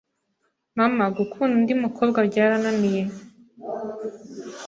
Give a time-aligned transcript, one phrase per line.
[0.77, 3.01] Mama, gukunda undi mukobwa byarananiye